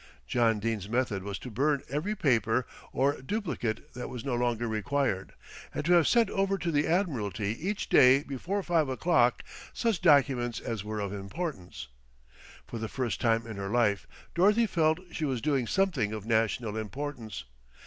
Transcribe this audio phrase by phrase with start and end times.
[0.25, 5.33] John Dene's method was to burn every paper or duplicate that was no longer required,
[5.75, 9.43] and to have sent over to the Admiralty each day before five o'clock
[9.73, 11.87] such documents as were of importance.
[12.65, 16.77] For the first time in her life Dorothy felt she was doing something of national
[16.77, 17.43] importance.